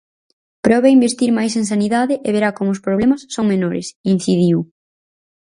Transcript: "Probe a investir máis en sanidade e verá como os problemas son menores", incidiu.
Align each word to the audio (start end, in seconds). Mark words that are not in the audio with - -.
"Probe 0.65 0.87
a 0.89 0.95
investir 0.97 1.29
máis 1.37 1.53
en 1.59 1.65
sanidade 1.71 2.15
e 2.27 2.29
verá 2.35 2.49
como 2.57 2.69
os 2.75 2.83
problemas 2.85 3.21
son 3.35 3.45
menores", 3.53 3.87
incidiu. 4.15 4.57